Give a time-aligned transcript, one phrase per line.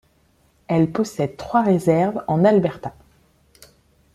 [0.67, 2.95] Elle possède trois réserves en Alberta.